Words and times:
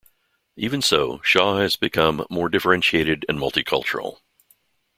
Even 0.55 0.81
so, 0.81 1.21
Shaw 1.21 1.59
has 1.59 1.75
become 1.75 2.25
more 2.27 2.49
differentiated 2.49 3.23
and 3.29 3.37
multicultural. 3.37 4.17